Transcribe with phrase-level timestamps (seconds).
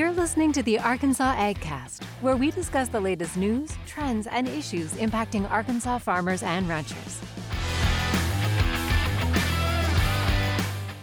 [0.00, 4.94] You're listening to the Arkansas AgCast, where we discuss the latest news, trends, and issues
[4.94, 7.20] impacting Arkansas farmers and ranchers.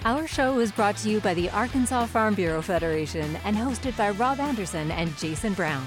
[0.04, 4.10] Our show is brought to you by the Arkansas Farm Bureau Federation and hosted by
[4.10, 5.86] Rob Anderson and Jason Brown.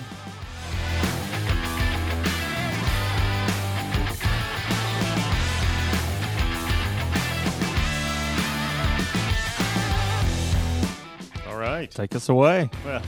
[11.80, 11.90] Right.
[11.90, 12.68] Take us away.
[12.84, 13.02] Well,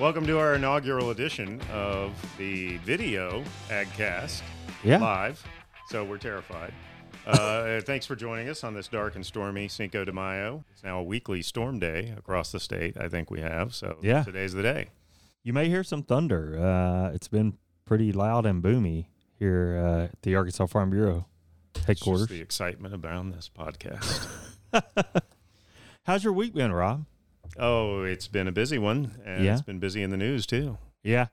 [0.00, 4.40] welcome to our inaugural edition of the video AgCast
[4.82, 4.98] Yeah.
[4.98, 5.44] live.
[5.88, 6.72] So we're terrified.
[7.26, 10.62] Uh, thanks for joining us on this dark and stormy Cinco de Mayo.
[10.74, 12.98] It's now a weekly storm day across the state.
[13.00, 13.74] I think we have.
[13.74, 14.24] So Yeah.
[14.24, 14.90] today's the day.
[15.42, 16.58] You may hear some thunder.
[16.62, 17.56] Uh, it's been
[17.86, 19.06] pretty loud and boomy
[19.38, 21.24] here uh, at the Arkansas Farm Bureau
[21.86, 22.24] headquarters.
[22.26, 24.28] just the excitement around this podcast.
[26.04, 27.06] How's your week been, Rob?
[27.58, 29.52] Oh, it's been a busy one, and Yeah.
[29.52, 30.78] it's been busy in the news too.
[31.02, 31.26] Yeah,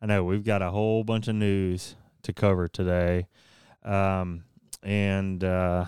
[0.00, 3.26] I know we've got a whole bunch of news to cover today,
[3.84, 4.44] um,
[4.82, 5.86] and uh,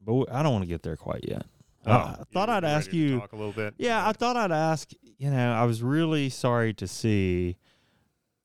[0.00, 1.44] but I don't want to get there quite yet.
[1.84, 3.18] Uh, I Oh, thought I'd ask you.
[3.20, 3.74] talk a little bit.
[3.78, 4.90] Yeah, I thought I'd ask.
[5.18, 7.56] You know, I was really sorry to see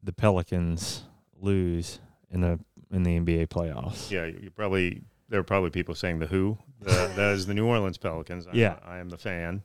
[0.03, 1.03] the Pelicans
[1.39, 1.99] lose
[2.31, 2.59] in the
[2.91, 4.09] in the NBA playoffs.
[4.11, 6.57] Yeah, you probably there are probably people saying the Who.
[6.79, 8.47] The, that is the New Orleans Pelicans.
[8.47, 8.77] I'm, Yeah.
[8.85, 9.63] I am the fan.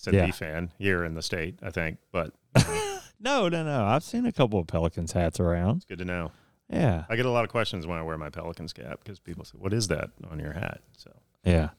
[0.00, 0.30] Said Yeah.
[0.30, 2.32] fan here in the state, I think, but
[3.20, 3.84] No, no, no.
[3.84, 5.76] I've seen a couple of Pelicans hats around.
[5.76, 6.32] it's good to know.
[6.70, 9.44] Yeah, I get a lot of questions when I wear my Pelicans cap because people
[9.44, 11.10] say, "What is that on your hat?" So
[11.44, 11.70] yeah.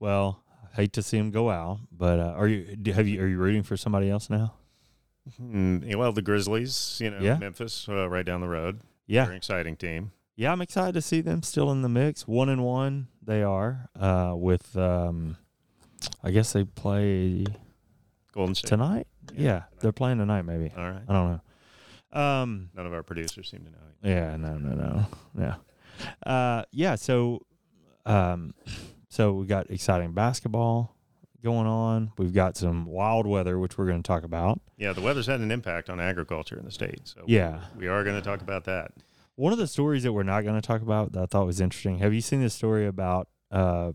[0.00, 2.76] Well, I hate to see them go out, but uh, are you?
[2.76, 3.20] do- Have you?
[3.22, 4.54] Are you rooting for somebody else now?
[5.40, 7.36] Mm, well, the Grizzlies, you know, Yeah.
[7.38, 8.80] Memphis, uh, right down the road.
[9.06, 10.12] Yeah, Very exciting team.
[10.36, 10.52] yeah.
[10.52, 12.26] I'm excited to see them still in the mix.
[12.26, 13.88] One and one, they are.
[13.98, 15.36] Uh, with um,
[16.22, 17.44] I guess they play
[18.32, 18.68] Golden State.
[18.68, 19.06] tonight.
[19.34, 19.62] Yeah, tonight.
[19.80, 20.42] they're playing tonight.
[20.42, 21.02] Maybe All right.
[21.08, 21.40] I don't
[22.12, 22.20] know.
[22.20, 23.78] Um, None of our producers seem to know.
[24.04, 25.06] Yeah, no, no, no,
[25.38, 25.54] yeah,
[26.30, 26.96] uh, yeah.
[26.96, 27.40] So,
[28.04, 28.52] um,
[29.08, 30.96] so we got exciting basketball
[31.42, 32.10] going on.
[32.18, 34.60] We've got some wild weather, which we're going to talk about.
[34.76, 37.00] Yeah, the weather's had an impact on agriculture in the state.
[37.04, 38.90] So Yeah, we are going to talk about that.
[39.36, 41.60] one of the stories that we're not going to talk about that I thought was
[41.60, 41.98] interesting.
[41.98, 43.92] Have you seen the story about uh,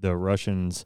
[0.00, 0.84] the Russians,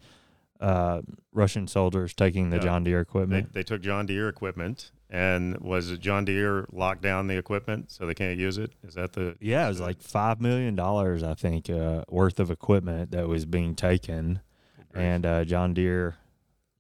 [0.61, 1.03] uh,
[1.33, 2.63] Russian soldiers taking the Yeah.
[2.63, 3.53] John Deere equipment?
[3.53, 8.15] they took John Deere equipment, and was John Deere locked down the equipment so they
[8.15, 8.73] can't use it?
[8.83, 12.51] Is that the yeah, it was like five million dollars, I think, uh, worth of
[12.51, 14.41] equipment that was being taken.
[14.95, 16.17] and uh, John Deere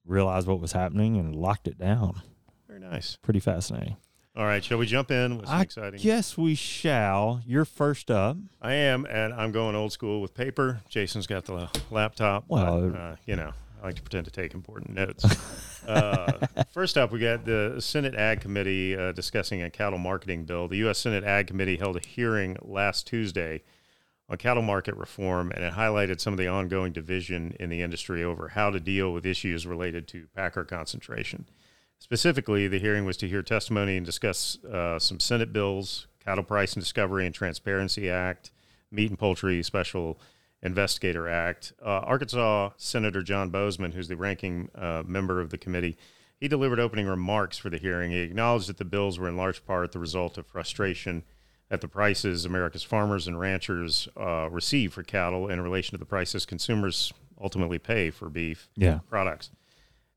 [0.04, 2.22] realized what was happening and locked it down.
[2.66, 3.16] very nice.
[3.22, 3.96] Pretty fascinating.
[4.34, 5.98] All right, shall we jump in with some I exciting?
[6.00, 7.42] Yes, we shall.
[7.44, 8.36] You're first up.
[8.62, 10.80] I am, and I'm going old school with paper.
[10.88, 12.44] Jason's got the laptop.
[12.46, 13.50] Well, but, uh, you know,
[13.80, 15.24] I like to pretend to take important notes.
[15.86, 20.68] uh, first up, we got the Senate Ag Committee uh, discussing a cattle marketing bill.
[20.68, 20.98] The U.S.
[20.98, 23.62] Senate Ag Committee held a hearing last Tuesday
[24.28, 28.22] on cattle market reform, and it highlighted some of the ongoing division in the industry
[28.22, 31.46] over how to deal with issues related to packer concentration.
[31.98, 36.74] Specifically, the hearing was to hear testimony and discuss uh, some Senate bills, Cattle Price
[36.74, 38.50] and Discovery and Transparency Act,
[38.90, 40.20] Meat and Poultry Special
[40.62, 41.72] Investigator Act.
[41.84, 45.96] Uh, Arkansas Senator John Boozman, who's the ranking uh, member of the committee,
[46.40, 48.10] he delivered opening remarks for the hearing.
[48.10, 51.24] He acknowledged that the bills were in large part the result of frustration
[51.70, 56.04] at the prices America's farmers and ranchers uh, receive for cattle in relation to the
[56.06, 59.00] prices consumers ultimately pay for beef Yeah.
[59.08, 59.50] products.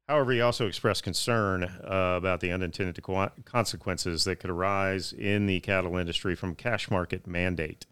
[0.08, 5.46] However, he also expressed concern uh, about the unintended co- consequences that could arise in
[5.46, 7.86] the cattle industry from cash market mandate.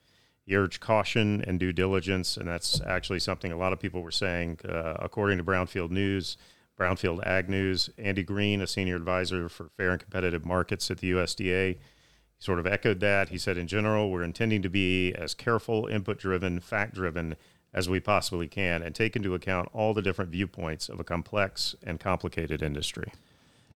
[0.50, 4.10] He urged caution and due diligence, and that's actually something a lot of people were
[4.10, 4.58] saying.
[4.68, 6.38] Uh, according to Brownfield News,
[6.76, 11.12] Brownfield Ag News, Andy Green, a senior advisor for fair and competitive markets at the
[11.12, 11.80] USDA, he
[12.40, 13.30] sort of echoed that.
[13.30, 17.36] He said, in general, we're intending to be as careful, input driven, fact driven
[17.72, 21.76] as we possibly can and take into account all the different viewpoints of a complex
[21.84, 23.14] and complicated industry.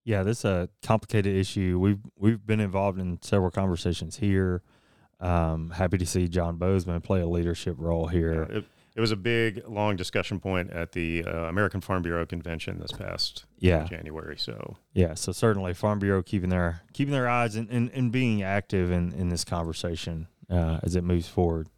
[0.04, 1.78] Yeah, this is a complicated issue.
[1.78, 4.62] We've we've been involved in several conversations here.
[5.22, 8.42] Um, happy to see John Boozman play a leadership role here.
[8.42, 8.64] It,
[8.94, 12.92] it was a big, long discussion point at the uh, American Farm Bureau convention this
[12.92, 14.36] past Yeah, January.
[14.36, 15.14] So, yeah.
[15.14, 19.12] So certainly, Farm Bureau keeping their keeping their eyes and, and, and being active in,
[19.12, 21.68] in this conversation uh, as it moves forward.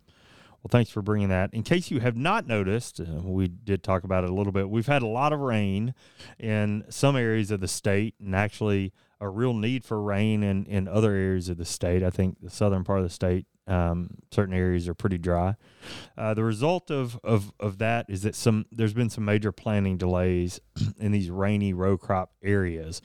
[0.62, 1.52] Well, thanks for bringing that.
[1.52, 4.70] In case you have not noticed, uh, we did talk about it a little bit.
[4.70, 5.94] We've had a lot of rain
[6.40, 10.88] in some areas of the state, and actually a real need for rain in, in
[10.88, 12.02] other areas of the state.
[12.02, 15.54] I think the southern part of the state, um, certain areas are pretty dry.
[16.16, 19.96] Uh, the result of, of, of that is that some there's been some major planting
[19.96, 20.60] delays
[20.98, 23.00] in these rainy row crop areas.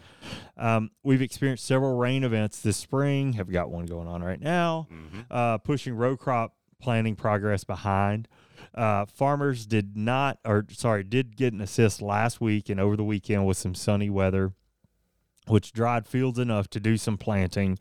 [0.57, 3.33] Um, we've experienced several rain events this spring.
[3.33, 4.87] Have got one going on right now,
[5.31, 8.27] uh, pushing row crop planting progress behind.
[8.75, 13.03] Uh, farmers did not, or sorry, did get an assist last week and over the
[13.03, 14.53] weekend with some sunny weather,
[15.49, 17.77] which dried fields enough to do some planting.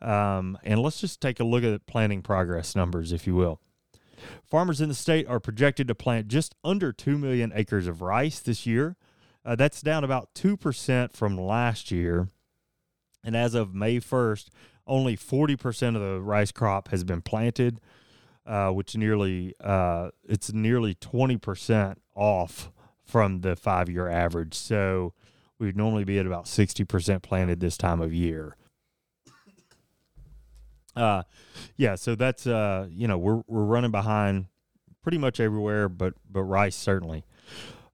[0.00, 3.60] Um, and let's just take a look at planting progress numbers, if you will.
[4.44, 8.40] Farmers in the state are projected to plant just under 2 million acres of rice
[8.40, 8.96] this year.
[9.44, 12.28] Uh, that's down about 2% from last year.
[13.24, 14.48] And as of May 1st,
[14.86, 17.80] only 40% of the rice crop has been planted
[18.48, 22.72] uh, which nearly uh, it's nearly twenty percent off
[23.04, 24.54] from the five year average.
[24.54, 25.12] So
[25.58, 28.56] we'd normally be at about sixty percent planted this time of year.
[30.96, 31.22] Uh,
[31.76, 34.46] yeah, so that's uh, you know we're we're running behind
[35.02, 37.24] pretty much everywhere, but but rice certainly.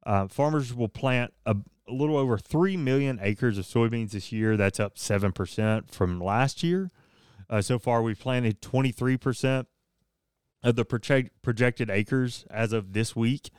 [0.07, 1.57] Uh, farmers will plant a,
[1.89, 4.57] a little over three million acres of soybeans this year.
[4.57, 6.91] That's up seven percent from last year.
[7.51, 9.69] Uh, so far, we've planted twenty three percent
[10.63, 13.51] of the project, projected acres as of this week.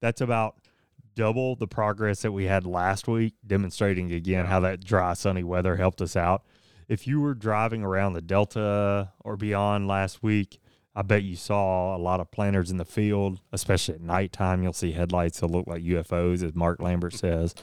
[0.00, 0.56] That's about
[1.20, 5.76] double the progress that we had last week, demonstrating again how that dry, sunny weather
[5.76, 6.42] helped us out.
[6.88, 10.58] If you were driving around the Delta or beyond last week,
[10.94, 14.62] I bet you saw a lot of planters in the field, especially at nighttime.
[14.62, 17.54] You'll see headlights that look like UFOs, as Mark Lambert says.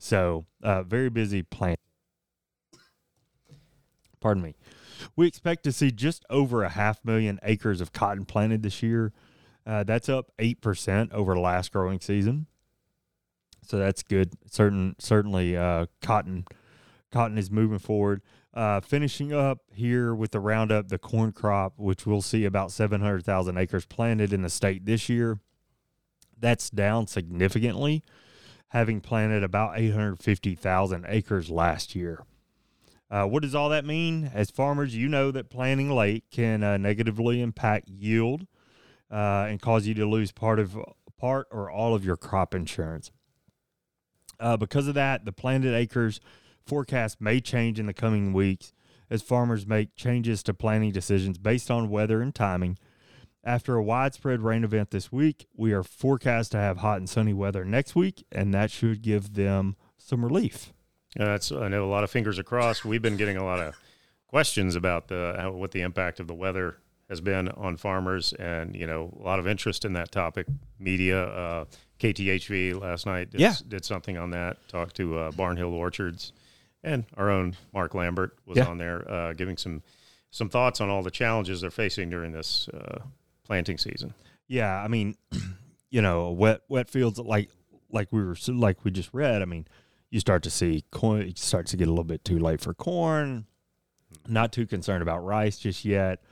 [0.00, 1.78] So, uh, very busy plant.
[4.18, 4.56] Pardon me.
[5.14, 9.12] We expect to see just over a half million acres of cotton planted this year.
[9.64, 12.48] Uh, that's up eight percent over last growing season,
[13.66, 14.32] so that's good.
[14.50, 16.46] Certain certainly uh, cotton
[17.10, 18.22] cotton is moving forward.
[18.52, 23.00] Uh, finishing up here with the roundup, the corn crop, which we'll see about seven
[23.00, 25.40] hundred thousand acres planted in the state this year.
[26.38, 28.04] That's down significantly,
[28.68, 32.24] having planted about eight hundred fifty thousand acres last year.
[33.10, 34.30] Uh, what does all that mean?
[34.32, 38.46] As farmers, you know that planting late can uh, negatively impact yield
[39.10, 40.76] uh, and cause you to lose part of
[41.18, 43.10] part or all of your crop insurance.
[44.38, 46.20] Uh, because of that, the planted acres
[46.64, 48.72] forecast may change in the coming weeks
[49.10, 52.78] as farmers make changes to planting decisions based on weather and timing.
[53.44, 57.34] After a widespread rain event this week, we are forecast to have hot and sunny
[57.34, 60.72] weather next week, and that should give them some relief.
[61.18, 62.84] Uh, that's I know a lot of fingers are crossed.
[62.84, 63.74] We've been getting a lot of
[64.26, 66.78] questions about the how, what the impact of the weather
[67.08, 70.46] has been on farmers, and you know a lot of interest in that topic.
[70.78, 71.64] Media, uh,
[72.00, 73.54] KTHV last night did, Yeah.
[73.68, 74.56] did something on that.
[74.68, 76.32] Talked to uh, Barnhill Orchards,
[76.82, 78.66] and our own Mark Lambert was Yeah.
[78.66, 79.82] on there uh, giving some
[80.30, 82.98] some thoughts on all the challenges they're facing during this uh,
[83.44, 84.12] planting season.
[84.48, 85.14] Yeah, I mean,
[85.90, 87.50] you know, wet wet fields like
[87.90, 89.42] like we were like we just read.
[89.42, 89.66] I mean,
[90.10, 91.22] you start to see corn.
[91.22, 93.46] It starts to get a little bit too late for corn.
[94.28, 96.22] Not too concerned about rice just yet.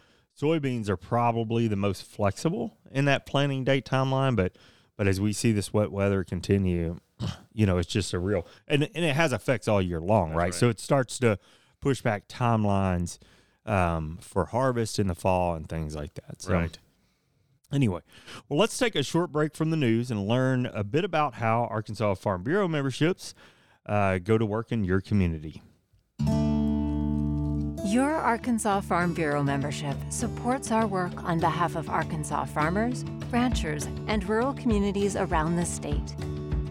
[0.40, 4.56] Soybeans are probably the most flexible in that planting date timeline, but
[5.02, 6.96] but as we see this wet weather continue,
[7.52, 10.36] you know, it's just a real and and it has effects all year long, right?
[10.36, 10.54] right.
[10.54, 11.40] So it starts to
[11.80, 13.18] push back timelines
[13.66, 16.40] um, for harvest in the fall and things like that.
[16.40, 16.52] So,
[17.72, 18.02] Anyway,
[18.48, 21.64] well, let's take a short break from the news and learn a bit about how
[21.64, 23.34] Arkansas Farm Bureau memberships
[23.86, 25.62] uh, go to work in your community.
[27.92, 34.26] Your Arkansas Farm Bureau membership supports our work on behalf of Arkansas farmers, ranchers, and
[34.26, 36.16] rural communities around the state.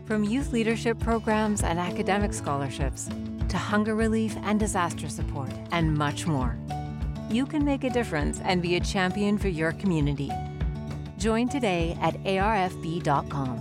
[0.05, 3.07] From youth leadership programs and academic scholarships
[3.49, 6.57] to hunger relief and disaster support, and much more.
[7.29, 10.31] You can make a difference and be a champion for your community.
[11.19, 13.59] Join today at arfb.com.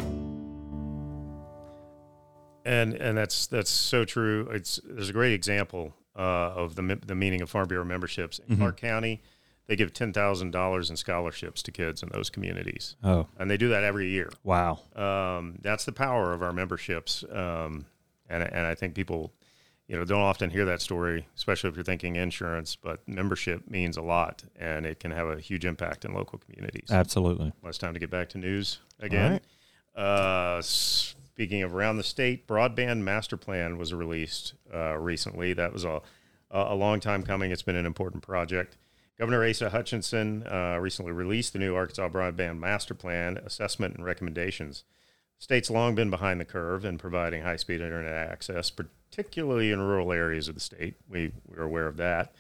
[2.65, 4.49] and and that's that's so true.
[4.51, 6.21] It's there's a great example uh,
[6.57, 9.23] of the the meaning of Farm Bureau memberships in Clark County.
[9.67, 13.57] They give ten thousand dollars in scholarships to kids in those communities, Oh, and they
[13.57, 14.29] do that every year.
[14.43, 14.81] wow.
[14.97, 17.87] Um, that's the power of our memberships, um,
[18.29, 19.33] and and I think people,
[19.87, 22.75] you know, don't often hear that story, especially if you're thinking insurance.
[22.75, 26.91] But membership means a lot, and it can have a huge impact in local communities.
[26.91, 27.53] Absolutely.
[27.63, 29.41] Well, it's time to get back to news again.
[29.95, 30.61] Uh,
[31.41, 35.55] speaking of around the state, broadband master plan was released uh, recently.
[35.55, 36.03] That was a
[36.51, 37.51] a long time coming.
[37.51, 38.77] It's been an important project.
[39.19, 44.85] Governor Asa Hutchinson uh, recently released the new Arkansas Broadband Master Plan assessment and recommendations.
[45.39, 49.81] The state's long been behind the curve in providing high speed internet access, particularly in
[49.81, 50.97] rural areas of the state.
[51.09, 52.35] We, we're aware of that.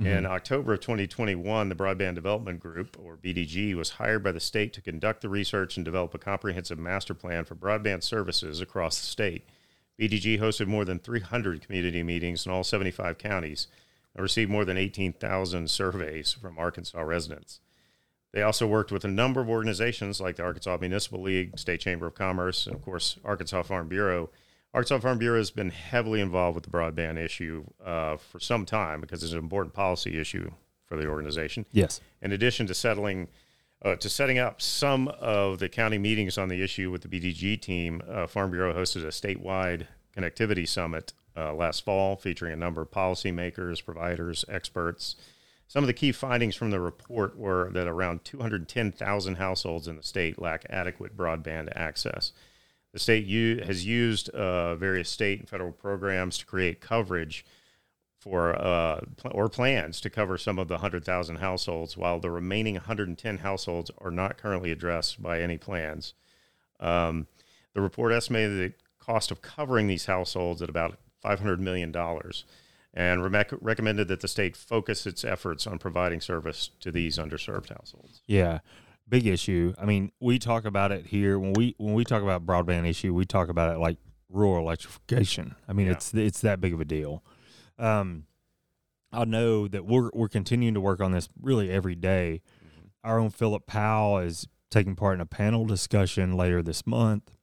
[0.00, 0.08] Mm-hmm.
[0.08, 4.74] In October of 2021, the Broadband Development Group, or BDG, was hired by the state
[4.74, 9.06] to conduct the research and develop a comprehensive master plan for broadband services across the
[9.06, 9.46] state.
[9.98, 13.68] BDG hosted more than 300 community meetings in all 75 counties
[14.14, 17.60] and received more than 18,000 surveys from Arkansas residents.
[18.32, 22.06] They also worked with a number of organizations like the Arkansas Municipal League, State Chamber
[22.06, 24.28] of Commerce, and of course, Arkansas Farm Bureau.
[24.76, 29.00] Arkansas Farm Bureau has been heavily involved with the broadband issue uh, for some time
[29.00, 30.50] because it's an important policy issue
[30.84, 31.64] for the organization.
[31.72, 32.02] Yes.
[32.20, 33.28] In addition to settling,
[33.82, 37.58] uh, to setting up some of the county meetings on the issue with the BDG
[37.58, 42.82] team, uh, Farm Bureau hosted a statewide connectivity summit uh, last fall, featuring a number
[42.82, 45.16] of policymakers, providers, experts.
[45.68, 50.02] Some of the key findings from the report were that around 210,000 households in the
[50.02, 52.32] state lack adequate broadband access.
[52.96, 57.44] The state u- has used uh, various state and federal programs to create coverage
[58.18, 62.76] for uh, pl- or plans to cover some of the 100,000 households, while the remaining
[62.76, 66.14] 110 households are not currently addressed by any plans.
[66.80, 67.26] Um,
[67.74, 71.94] the report estimated the cost of covering these households at about $500 million
[72.94, 77.68] and re- recommended that the state focus its efforts on providing service to these underserved
[77.68, 78.22] households.
[78.26, 78.60] Yeah.
[79.08, 79.72] Big issue.
[79.78, 83.14] I mean, we talk about it here when we when we talk about broadband issue,
[83.14, 83.98] we talk about it like
[84.28, 85.54] rural electrification.
[85.68, 85.92] I mean, yeah.
[85.92, 87.22] it's it's that big of a deal.
[87.78, 88.24] Um,
[89.12, 92.42] I know that we're we're continuing to work on this really every day.
[92.64, 92.86] Mm-hmm.
[93.04, 97.36] Our own Philip Powell is taking part in a panel discussion later this month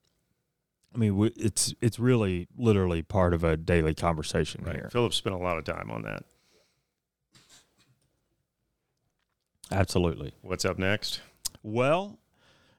[0.93, 4.75] I mean, we, it's it's really literally part of a daily conversation right.
[4.75, 4.89] here.
[4.91, 6.24] Philip spent a lot of time on that.
[9.72, 10.34] Absolutely.
[10.41, 11.22] What's up next?
[11.63, 12.20] Well,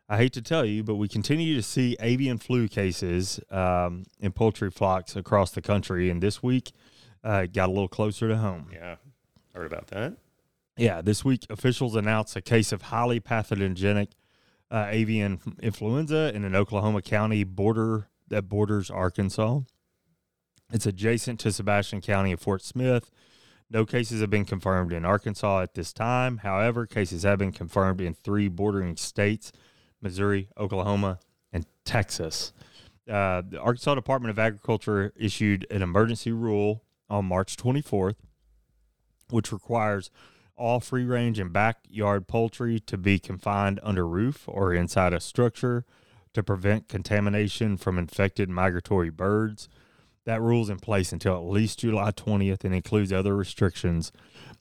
[0.09, 4.33] I hate to tell you, but we continue to see avian flu cases um, in
[4.33, 6.73] poultry flocks across the country, and this week
[7.25, 8.69] uh, got a little closer to home.
[8.73, 8.97] Yeah,
[9.55, 10.19] heard about that.
[10.77, 14.11] Yeah, this week officials announced a case of highly pathogenic
[14.71, 19.61] uh, avian influenza in an Oklahoma County border that borders Arkansas.
[20.73, 23.11] It's adjacent to Sebastian County and Fort Smith.
[23.71, 26.39] No cases have been confirmed in Arkansas at this time.
[26.39, 29.53] However, cases have been confirmed in three bordering states
[30.01, 31.19] Missouri, Oklahoma,
[31.53, 32.53] and Texas.
[33.09, 38.17] Uh, the Arkansas Department of Agriculture issued an emergency rule on March 24th,
[39.31, 40.11] which requires
[40.57, 45.85] all free range and backyard poultry to be confined under roof or inside a structure
[46.33, 49.69] to prevent contamination from infected migratory birds.
[50.25, 54.11] That rule is in place until at least July 20th and includes other restrictions.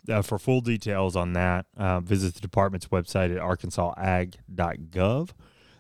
[0.10, 5.30] Uh, for full details on that, uh, visit the department's website at arkansasag.gov.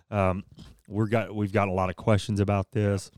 [0.09, 0.43] Um,
[0.87, 3.11] we're got we've got a lot of questions about this.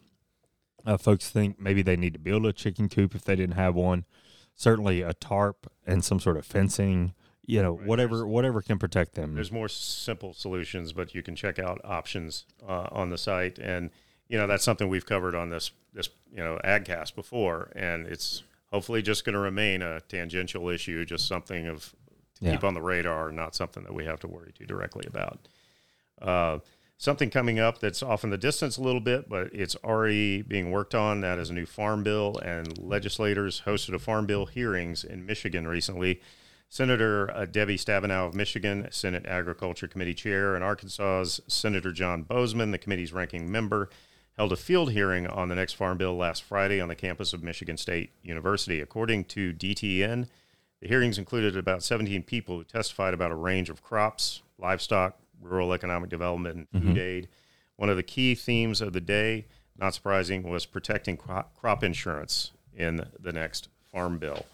[0.85, 3.75] Uh, folks think maybe they need to build a chicken coop if they didn't have
[3.75, 4.05] one
[4.55, 7.13] certainly a tarp and some sort of fencing
[7.45, 7.87] you know right.
[7.87, 11.79] whatever there's, whatever can protect them there's more simple solutions but you can check out
[11.83, 13.91] options uh, on the site and
[14.27, 18.43] you know that's something we've covered on this this you know agcast before and it's
[18.71, 21.93] hopefully just going to remain a tangential issue just something of
[22.35, 22.51] to yeah.
[22.51, 25.47] keep on the radar not something that we have to worry too directly about
[26.21, 26.59] uh,
[26.97, 30.71] something coming up that's off in the distance a little bit, but it's already being
[30.71, 31.21] worked on.
[31.21, 35.67] That is a new farm bill, and legislators hosted a farm bill hearings in Michigan
[35.67, 36.21] recently.
[36.67, 42.71] Senator uh, Debbie Stabenow of Michigan, Senate Agriculture Committee Chair, and Arkansas's Senator John Boozman,
[42.71, 43.89] the committee's ranking member,
[44.37, 47.43] held a field hearing on the next farm bill last Friday on the campus of
[47.43, 48.81] Michigan State University.
[48.81, 50.27] According to DTN,
[50.81, 55.73] the hearings included about 17 people who testified about a range of crops, livestock, rural
[55.73, 56.99] economic development and food mm-hmm.
[56.99, 57.27] aid.
[57.77, 63.05] One of the key themes of the day, not surprising, was protecting crop insurance in
[63.19, 64.45] the next farm bill.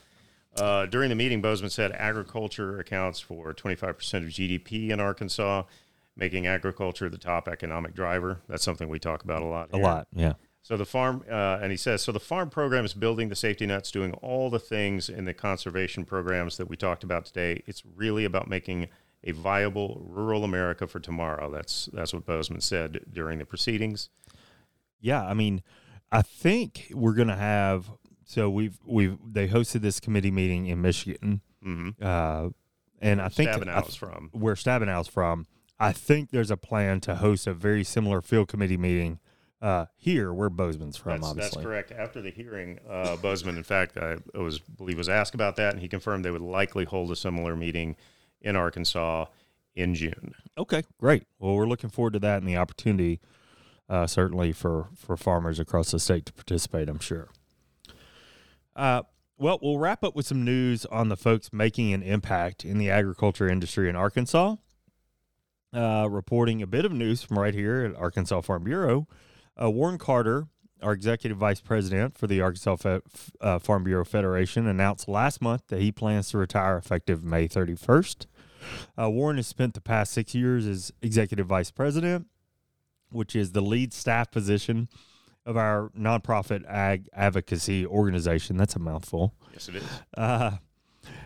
[0.55, 5.63] Uh, during the meeting, Boozman said agriculture accounts for 25% of GDP in Arkansas,
[6.15, 8.41] making agriculture the top economic driver.
[8.47, 9.69] That's something we talk about a lot.
[9.71, 9.81] Here.
[9.81, 10.33] A lot, yeah.
[10.63, 13.65] So the farm, uh, and he says, so the farm program is building the safety
[13.65, 17.63] nets, doing all the things in the conservation programs that we talked about today.
[17.65, 18.87] It's really about making
[19.23, 21.49] a viable rural America for tomorrow.
[21.49, 24.09] That's that's what Boozman said during the proceedings.
[24.99, 25.63] Yeah, I mean,
[26.11, 27.89] I think we're going to have.
[28.25, 31.89] So we've we've they hosted this committee meeting in Michigan, mm-hmm.
[32.01, 32.49] uh,
[32.99, 35.47] and I think Stabenow's from where Stabenow's from.
[35.81, 39.19] I think there's a plan to host a very similar field committee meeting
[39.61, 41.21] uh, here where Boozman's from.
[41.21, 41.91] That's, obviously, that's correct.
[41.91, 45.81] After the hearing, uh, Bozeman, in fact, I was believe was asked about that, and
[45.81, 47.95] he confirmed they would likely hold a similar meeting
[48.41, 49.25] in Arkansas
[49.75, 50.35] in June.
[50.55, 51.23] Okay, great.
[51.39, 53.19] Well, we're looking forward to that and the opportunity,
[53.89, 56.89] uh, certainly for for farmers across the state to participate.
[56.89, 57.29] I'm sure.
[58.75, 59.01] Uh,
[59.37, 62.91] well, we'll wrap up with some news on the folks making an impact in the
[62.91, 64.57] agriculture industry in Arkansas.
[65.73, 69.07] Uh, reporting a bit of news from right here at Arkansas Farm Bureau.
[69.61, 70.47] Uh, Warren Carter,
[70.81, 72.99] our executive vice president for the Arkansas Fe-
[73.39, 78.25] uh, Farm Bureau Federation, announced last month that he plans to retire effective May 31st.
[78.99, 82.27] Uh, Warren has spent the past six years as executive vice president,
[83.09, 84.89] which is the lead staff position
[85.45, 88.57] of our nonprofit ag advocacy organization.
[88.57, 89.33] That's a mouthful.
[89.53, 89.83] Yes, it is.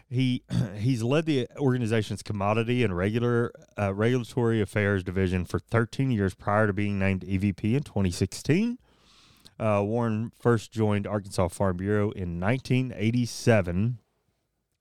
[0.08, 0.44] He
[0.77, 6.67] he's led the organization's commodity and regular uh, regulatory affairs division for 13 years prior
[6.67, 8.77] to being named EVP in 2016.
[9.58, 14.00] Uh, Warren first joined Arkansas Farm Bureau in 1987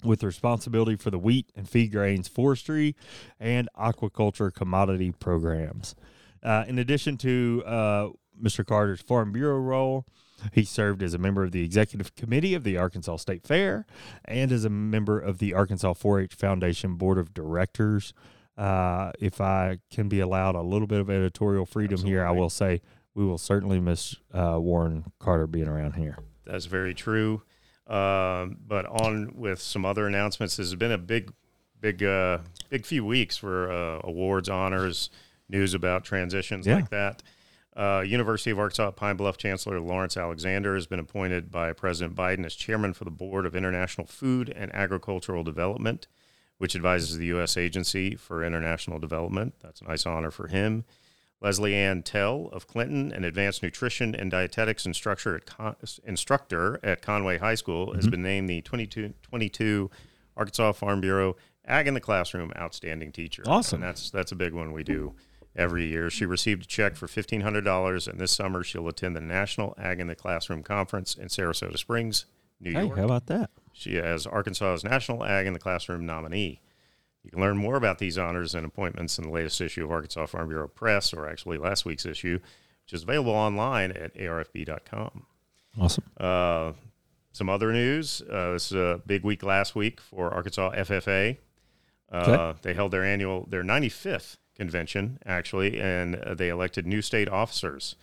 [0.02, 2.94] with responsibility for the wheat and feed grains, forestry,
[3.40, 5.94] and aquaculture commodity programs.
[6.42, 8.08] Uh, in addition to uh,
[8.40, 8.66] Mr.
[8.66, 10.04] Carter's Farm Bureau role,
[10.52, 13.86] he served as a member of the executive committee of the Arkansas State Fair
[14.24, 18.12] and as a member of the Arkansas 4 H Foundation Board of Directors.
[18.56, 22.50] Uh, if I can be allowed a little bit of editorial freedom here, I will
[22.50, 22.82] say
[23.14, 26.18] we will certainly miss uh, Warren Carter being around here.
[26.44, 27.42] That's very true.
[27.86, 30.56] Um, but on with some other announcements.
[30.56, 31.32] This has been a big,
[31.80, 32.38] big, uh,
[32.70, 35.10] big few weeks for uh, awards, honors,
[35.48, 36.76] news about transitions Yeah.
[36.76, 37.22] like that.
[37.76, 42.46] Uh, University of Arkansas Pine Bluff Chancellor Laurence Alexander has been appointed by President Biden
[42.46, 46.06] as chairman for the Board of International Food and Agricultural Development,
[46.58, 47.56] which advises the U.S.
[47.56, 49.54] Agency for International Development.
[49.60, 50.84] That's a nice honor for him.
[51.40, 57.02] Leslie Ann Tell of Clinton, an advanced nutrition and dietetics instructor at, Con- instructor at
[57.02, 59.90] Conway High School, has been named the 2022
[60.36, 63.42] Arkansas Farm Bureau Ag in the Classroom Outstanding Teacher.
[63.46, 63.82] Awesome.
[63.82, 65.14] And that's, that's a big one we do
[65.56, 66.10] every year.
[66.10, 70.06] She received a check for $1,500, and this summer she'll attend the National Ag in
[70.08, 72.26] the Classroom Conference in Saratoga Springs,
[72.60, 72.98] New Hey, York.
[72.98, 73.50] how about that?
[73.72, 76.60] She is Arkansas's National Ag in the Classroom nominee.
[77.22, 80.26] You can learn more about these honors and appointments in the latest issue of Arkansas
[80.26, 82.38] Farm Bureau Press, or actually last week's issue,
[82.84, 85.24] which is available online at arfb.com.
[85.80, 86.04] Awesome.
[86.18, 86.72] Uh,
[87.32, 88.22] some other news.
[88.30, 91.38] Uh, this is a big week last week for Arkansas FFA.
[92.12, 92.58] Uh, Okay.
[92.62, 97.96] They held their annual, their 95th convention, actually, and uh, they elected new state officers.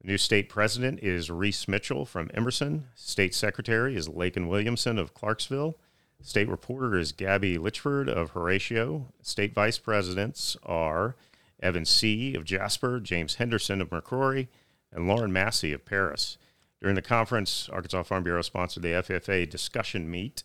[0.00, 2.88] The new state president is Reese Mitchell from Emerson.
[2.94, 5.76] State secretary is Lakin Williamson of Clarksville.
[6.20, 9.12] State reporter is Gabby Litchford of Horatio.
[9.22, 11.16] State vice presidents are
[11.62, 12.34] Evan C.
[12.34, 14.48] of Jasper, James Henderson of McCrory,
[14.92, 16.38] and Lauren Massey of Paris.
[16.80, 20.44] During the conference, Arkansas Farm Bureau sponsored the FFA discussion meet.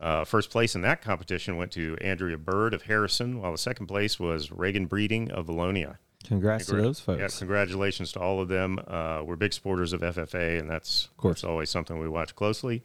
[0.00, 3.86] Uh, first place in that competition went to Andrea Bird of Harrison, while the second
[3.86, 5.98] place was Reagan Breeding of Vilonia.
[6.24, 7.38] Congrats to those Yeah, folks.
[7.38, 8.80] congratulations to all of them.
[8.86, 11.36] Uh, we're big supporters of FFA, and that's of course.
[11.42, 12.82] that's always something we watch closely.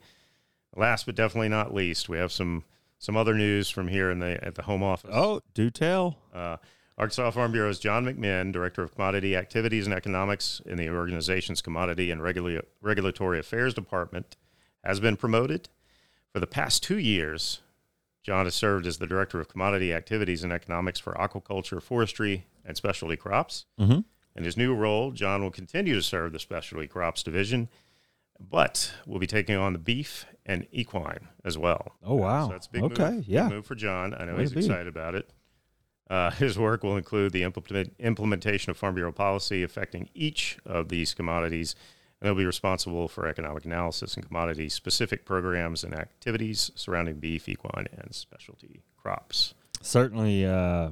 [0.76, 2.64] Last but definitely not least, we have some
[2.98, 5.10] some other news from here in the at the home office.
[5.12, 6.18] Oh, do tell.
[6.34, 6.58] Uh,
[6.98, 12.10] Arkansas Farm Bureau's John McMinn, Director of Commodity Activities and Economics in the organization's Commodity
[12.10, 14.36] and Regula- Regulatory Affairs Department,
[14.84, 15.70] has been promoted.
[16.32, 17.60] For the past two years,
[18.22, 22.76] John has served as the Director of Commodity Activities and Economics for aquaculture, forestry, and
[22.76, 23.66] specialty crops.
[23.78, 24.04] Mhm.
[24.36, 27.68] In his new role, John will continue to serve the specialty crops division,
[28.38, 31.96] but will be taking on the beef and equine as well.
[32.02, 32.46] Oh, wow.
[32.46, 33.28] So that's a big Okay, move.
[33.28, 33.44] yeah.
[33.44, 34.14] Big move for John.
[34.14, 35.30] I know Way he's excited about it.
[36.08, 40.88] Uh, his work will include the implement, implementation of Farm Bureau policy affecting each of
[40.90, 41.74] these commodities,
[42.20, 47.48] and he'll be responsible for economic analysis and commodity specific programs and activities surrounding beef,
[47.48, 49.54] equine, and specialty crops.
[49.80, 50.90] Certainly uh,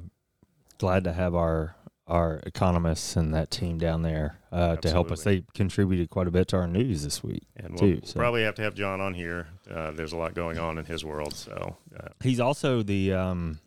[0.79, 1.75] glad to have our
[2.07, 5.25] our economists and that team down there uh, to help us.
[5.25, 7.45] They contributed quite a bit to our news this week.
[7.55, 8.19] And Too, we'll so.
[8.19, 9.49] probably have to have John on here.
[9.71, 13.59] Uh, there's a lot going on in his world, so uh, He's also the um,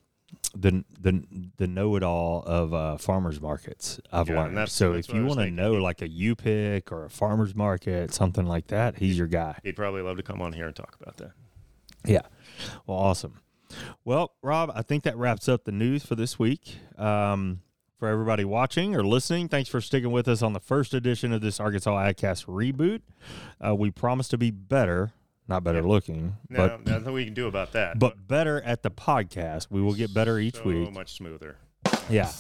[0.56, 1.24] the the
[1.58, 4.00] the know it all of uh, farmers markets.
[4.12, 4.58] I've Yeah, learned.
[4.58, 7.56] that's- so that's if you want to know like a U pick or a farmers
[7.56, 9.58] market, something like that, he's your guy.
[9.64, 11.32] he'd probably love to come on here and talk about that.
[12.06, 12.22] Yeah.
[12.88, 13.40] Well, awesome.
[14.04, 16.78] Well, Rob, I think that wraps up the news for this week.
[16.98, 17.62] Um,
[17.98, 21.42] for everybody watching or listening, thanks for sticking with us on the first edition of
[21.42, 23.02] this Arkansas AgCast reboot.
[23.66, 25.14] Uh, we promise to be better,
[25.52, 28.00] not better looking, No, but nothing we can do about that.
[28.00, 29.68] but better at the podcast.
[29.70, 30.92] We will get better each so week.
[30.92, 31.58] much smoother.
[32.10, 32.32] Yeah.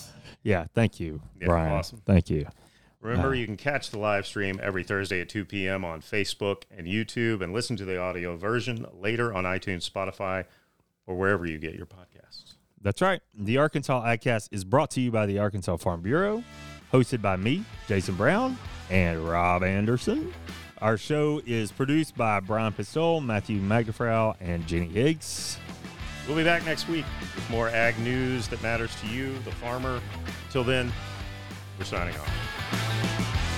[0.43, 0.65] Yeah.
[0.73, 1.73] Thank you, Yeah, Brian.
[1.73, 2.01] awesome.
[2.05, 2.47] Thank you.
[3.01, 5.83] Remember, Uh, you can catch the live stream every Thursday at 2 p.m.
[5.83, 10.45] on Facebook and YouTube and listen to the audio version later on iTunes, Spotify,
[11.07, 12.53] or wherever you get your podcasts.
[12.79, 13.21] That's right.
[13.33, 16.43] The Arkansas AgCast is brought to you by the Arkansas Farm Bureau,
[16.93, 18.57] hosted by me, Jason Brown,
[18.89, 20.31] and Rob Anderson.
[20.81, 25.59] Our show is produced by Brian Pistol, Matthew Magafrau, and Jenny Higgs.
[26.27, 30.01] We'll be back next week with more ag news that matters to you, the farmer.
[30.49, 30.91] Till then,
[31.77, 33.50] we're signing off.